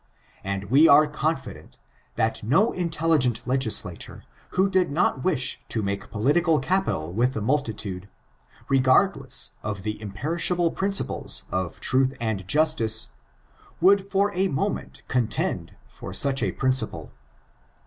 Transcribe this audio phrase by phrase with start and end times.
[0.43, 1.77] And we are confident,
[2.15, 8.09] that no intelligent le^slator, who did not wish to make political capital with the multitude,
[8.67, 13.09] regardless of the imperishable principles of truth and justice,
[13.79, 17.11] would for a moment contend for such a principle.